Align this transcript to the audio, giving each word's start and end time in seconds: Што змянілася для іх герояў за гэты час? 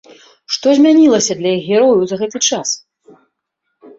Што 0.53 0.67
змянілася 0.77 1.33
для 1.41 1.51
іх 1.57 1.61
герояў 1.73 2.01
за 2.11 2.15
гэты 2.21 2.39
час? 2.49 2.69